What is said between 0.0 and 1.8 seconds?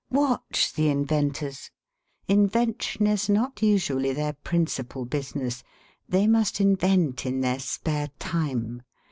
Watch the inventors.